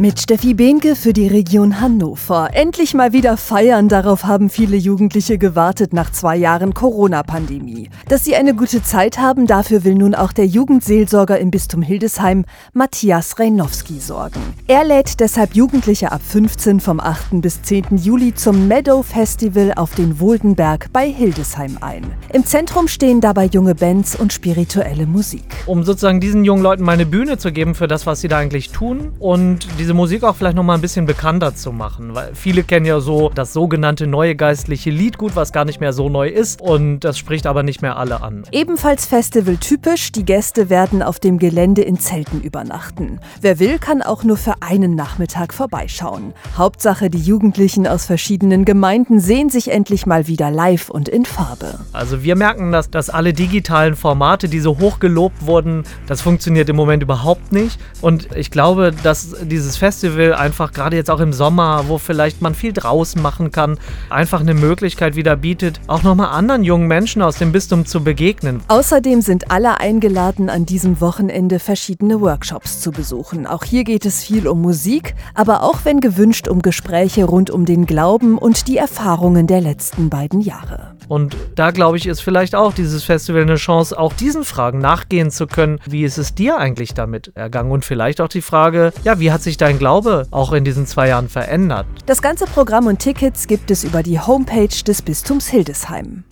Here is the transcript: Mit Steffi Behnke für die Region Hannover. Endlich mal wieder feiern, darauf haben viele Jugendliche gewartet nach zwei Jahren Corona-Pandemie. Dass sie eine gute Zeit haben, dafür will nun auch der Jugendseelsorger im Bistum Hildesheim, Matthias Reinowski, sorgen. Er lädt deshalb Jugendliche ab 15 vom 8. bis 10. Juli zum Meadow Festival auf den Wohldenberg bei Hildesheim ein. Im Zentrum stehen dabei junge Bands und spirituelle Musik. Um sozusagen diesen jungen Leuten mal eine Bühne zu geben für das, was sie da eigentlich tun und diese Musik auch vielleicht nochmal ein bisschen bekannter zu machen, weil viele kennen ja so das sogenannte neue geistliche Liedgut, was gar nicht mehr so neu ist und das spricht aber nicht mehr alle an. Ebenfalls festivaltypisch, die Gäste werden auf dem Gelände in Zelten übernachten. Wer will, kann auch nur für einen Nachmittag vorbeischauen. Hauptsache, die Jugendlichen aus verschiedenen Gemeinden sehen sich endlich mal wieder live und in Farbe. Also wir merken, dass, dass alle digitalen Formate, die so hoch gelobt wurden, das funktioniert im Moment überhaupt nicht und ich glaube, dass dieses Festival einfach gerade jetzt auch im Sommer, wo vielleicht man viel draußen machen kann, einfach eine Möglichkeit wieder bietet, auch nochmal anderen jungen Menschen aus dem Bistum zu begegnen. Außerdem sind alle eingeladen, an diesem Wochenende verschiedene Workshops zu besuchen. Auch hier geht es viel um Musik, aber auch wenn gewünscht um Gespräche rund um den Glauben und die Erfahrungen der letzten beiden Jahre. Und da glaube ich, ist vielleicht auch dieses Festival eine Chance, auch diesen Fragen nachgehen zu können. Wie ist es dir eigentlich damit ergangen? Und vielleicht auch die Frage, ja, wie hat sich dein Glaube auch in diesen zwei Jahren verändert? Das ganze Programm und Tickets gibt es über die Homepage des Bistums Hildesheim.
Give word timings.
Mit 0.00 0.20
Steffi 0.20 0.54
Behnke 0.54 0.94
für 0.94 1.12
die 1.12 1.26
Region 1.26 1.80
Hannover. 1.80 2.50
Endlich 2.52 2.94
mal 2.94 3.12
wieder 3.12 3.36
feiern, 3.36 3.88
darauf 3.88 4.22
haben 4.22 4.48
viele 4.48 4.76
Jugendliche 4.76 5.38
gewartet 5.38 5.92
nach 5.92 6.12
zwei 6.12 6.36
Jahren 6.36 6.72
Corona-Pandemie. 6.72 7.90
Dass 8.08 8.24
sie 8.24 8.36
eine 8.36 8.54
gute 8.54 8.80
Zeit 8.80 9.18
haben, 9.18 9.48
dafür 9.48 9.82
will 9.82 9.96
nun 9.96 10.14
auch 10.14 10.32
der 10.32 10.46
Jugendseelsorger 10.46 11.40
im 11.40 11.50
Bistum 11.50 11.82
Hildesheim, 11.82 12.44
Matthias 12.72 13.40
Reinowski, 13.40 13.98
sorgen. 13.98 14.38
Er 14.68 14.84
lädt 14.84 15.18
deshalb 15.18 15.56
Jugendliche 15.56 16.12
ab 16.12 16.20
15 16.22 16.78
vom 16.78 17.00
8. 17.00 17.40
bis 17.42 17.62
10. 17.62 17.96
Juli 17.96 18.32
zum 18.32 18.68
Meadow 18.68 19.02
Festival 19.02 19.72
auf 19.74 19.96
den 19.96 20.20
Wohldenberg 20.20 20.92
bei 20.92 21.10
Hildesheim 21.10 21.76
ein. 21.80 22.06
Im 22.32 22.46
Zentrum 22.46 22.86
stehen 22.86 23.20
dabei 23.20 23.46
junge 23.46 23.74
Bands 23.74 24.14
und 24.14 24.32
spirituelle 24.32 25.06
Musik. 25.06 25.42
Um 25.66 25.82
sozusagen 25.82 26.20
diesen 26.20 26.44
jungen 26.44 26.62
Leuten 26.62 26.84
mal 26.84 26.92
eine 26.92 27.06
Bühne 27.06 27.36
zu 27.36 27.50
geben 27.50 27.74
für 27.74 27.88
das, 27.88 28.06
was 28.06 28.20
sie 28.20 28.28
da 28.28 28.38
eigentlich 28.38 28.70
tun 28.70 29.12
und 29.18 29.66
diese 29.76 29.87
Musik 29.94 30.24
auch 30.24 30.36
vielleicht 30.36 30.56
nochmal 30.56 30.76
ein 30.76 30.80
bisschen 30.80 31.06
bekannter 31.06 31.54
zu 31.54 31.72
machen, 31.72 32.14
weil 32.14 32.34
viele 32.34 32.62
kennen 32.62 32.86
ja 32.86 33.00
so 33.00 33.30
das 33.34 33.52
sogenannte 33.52 34.06
neue 34.06 34.36
geistliche 34.36 34.90
Liedgut, 34.90 35.36
was 35.36 35.52
gar 35.52 35.64
nicht 35.64 35.80
mehr 35.80 35.92
so 35.92 36.08
neu 36.08 36.28
ist 36.28 36.60
und 36.60 37.00
das 37.00 37.18
spricht 37.18 37.46
aber 37.46 37.62
nicht 37.62 37.82
mehr 37.82 37.96
alle 37.96 38.22
an. 38.22 38.44
Ebenfalls 38.52 39.06
festivaltypisch, 39.06 40.12
die 40.12 40.24
Gäste 40.24 40.70
werden 40.70 41.02
auf 41.02 41.18
dem 41.18 41.38
Gelände 41.38 41.82
in 41.82 41.98
Zelten 41.98 42.40
übernachten. 42.40 43.20
Wer 43.40 43.58
will, 43.58 43.78
kann 43.78 44.02
auch 44.02 44.24
nur 44.24 44.36
für 44.36 44.54
einen 44.60 44.94
Nachmittag 44.94 45.54
vorbeischauen. 45.54 46.34
Hauptsache, 46.56 47.10
die 47.10 47.20
Jugendlichen 47.20 47.86
aus 47.86 48.04
verschiedenen 48.04 48.64
Gemeinden 48.64 49.20
sehen 49.20 49.48
sich 49.48 49.70
endlich 49.70 50.06
mal 50.06 50.26
wieder 50.26 50.50
live 50.50 50.90
und 50.90 51.08
in 51.08 51.24
Farbe. 51.24 51.78
Also 51.92 52.22
wir 52.22 52.36
merken, 52.36 52.72
dass, 52.72 52.90
dass 52.90 53.10
alle 53.10 53.32
digitalen 53.32 53.96
Formate, 53.96 54.48
die 54.48 54.60
so 54.60 54.78
hoch 54.78 55.00
gelobt 55.00 55.46
wurden, 55.46 55.84
das 56.06 56.20
funktioniert 56.20 56.68
im 56.68 56.76
Moment 56.76 57.02
überhaupt 57.02 57.52
nicht 57.52 57.80
und 58.00 58.28
ich 58.36 58.50
glaube, 58.50 58.92
dass 59.02 59.34
dieses 59.42 59.76
Festival 59.78 60.34
einfach 60.34 60.72
gerade 60.72 60.96
jetzt 60.96 61.10
auch 61.10 61.20
im 61.20 61.32
Sommer, 61.32 61.84
wo 61.88 61.98
vielleicht 61.98 62.42
man 62.42 62.54
viel 62.54 62.72
draußen 62.72 63.20
machen 63.22 63.50
kann, 63.50 63.78
einfach 64.10 64.40
eine 64.40 64.54
Möglichkeit 64.54 65.16
wieder 65.16 65.36
bietet, 65.36 65.80
auch 65.86 66.02
nochmal 66.02 66.28
anderen 66.28 66.64
jungen 66.64 66.88
Menschen 66.88 67.22
aus 67.22 67.36
dem 67.36 67.52
Bistum 67.52 67.86
zu 67.86 68.04
begegnen. 68.04 68.60
Außerdem 68.68 69.22
sind 69.22 69.50
alle 69.50 69.80
eingeladen, 69.80 70.50
an 70.50 70.66
diesem 70.66 71.00
Wochenende 71.00 71.58
verschiedene 71.58 72.20
Workshops 72.20 72.80
zu 72.80 72.90
besuchen. 72.90 73.46
Auch 73.46 73.64
hier 73.64 73.84
geht 73.84 74.04
es 74.04 74.24
viel 74.24 74.46
um 74.48 74.60
Musik, 74.60 75.14
aber 75.34 75.62
auch 75.62 75.84
wenn 75.84 76.00
gewünscht 76.00 76.48
um 76.48 76.60
Gespräche 76.60 77.24
rund 77.24 77.50
um 77.50 77.64
den 77.64 77.86
Glauben 77.86 78.36
und 78.36 78.68
die 78.68 78.76
Erfahrungen 78.76 79.46
der 79.46 79.60
letzten 79.60 80.10
beiden 80.10 80.40
Jahre. 80.40 80.98
Und 81.08 81.36
da 81.54 81.70
glaube 81.70 81.96
ich, 81.96 82.06
ist 82.06 82.20
vielleicht 82.20 82.54
auch 82.54 82.74
dieses 82.74 83.02
Festival 83.04 83.42
eine 83.42 83.56
Chance, 83.56 83.98
auch 83.98 84.12
diesen 84.12 84.44
Fragen 84.44 84.78
nachgehen 84.78 85.30
zu 85.30 85.46
können. 85.46 85.80
Wie 85.86 86.04
ist 86.04 86.18
es 86.18 86.34
dir 86.34 86.58
eigentlich 86.58 86.92
damit 86.92 87.32
ergangen? 87.34 87.70
Und 87.70 87.84
vielleicht 87.84 88.20
auch 88.20 88.28
die 88.28 88.42
Frage, 88.42 88.92
ja, 89.04 89.18
wie 89.18 89.32
hat 89.32 89.42
sich 89.42 89.56
dein 89.68 89.78
Glaube 89.78 90.26
auch 90.30 90.52
in 90.52 90.64
diesen 90.64 90.86
zwei 90.86 91.08
Jahren 91.08 91.28
verändert? 91.28 91.86
Das 92.06 92.22
ganze 92.22 92.46
Programm 92.46 92.86
und 92.86 93.00
Tickets 93.00 93.46
gibt 93.46 93.70
es 93.70 93.84
über 93.84 94.02
die 94.02 94.18
Homepage 94.18 94.68
des 94.86 95.02
Bistums 95.02 95.48
Hildesheim. 95.48 96.24